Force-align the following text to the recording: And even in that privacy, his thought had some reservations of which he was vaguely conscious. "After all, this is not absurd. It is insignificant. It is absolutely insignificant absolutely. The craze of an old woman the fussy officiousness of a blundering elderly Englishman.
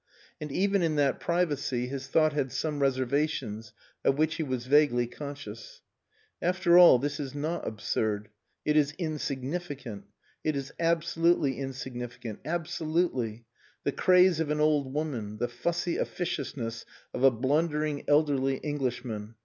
And 0.39 0.51
even 0.51 0.81
in 0.81 0.95
that 0.95 1.19
privacy, 1.19 1.85
his 1.85 2.07
thought 2.07 2.33
had 2.33 2.51
some 2.51 2.79
reservations 2.79 3.71
of 4.03 4.17
which 4.17 4.33
he 4.33 4.41
was 4.41 4.65
vaguely 4.65 5.05
conscious. 5.05 5.81
"After 6.41 6.75
all, 6.75 6.97
this 6.97 7.19
is 7.19 7.35
not 7.35 7.67
absurd. 7.67 8.29
It 8.65 8.75
is 8.75 8.95
insignificant. 8.97 10.05
It 10.43 10.55
is 10.55 10.73
absolutely 10.79 11.59
insignificant 11.59 12.39
absolutely. 12.45 13.45
The 13.83 13.91
craze 13.91 14.39
of 14.39 14.49
an 14.49 14.59
old 14.59 14.91
woman 14.91 15.37
the 15.37 15.47
fussy 15.47 15.97
officiousness 15.97 16.83
of 17.13 17.23
a 17.23 17.29
blundering 17.29 18.03
elderly 18.07 18.55
Englishman. 18.55 19.35